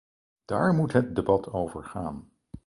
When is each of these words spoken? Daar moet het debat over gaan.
Daar 0.45 0.73
moet 0.73 0.91
het 0.93 1.15
debat 1.15 1.49
over 1.51 1.83
gaan. 1.83 2.31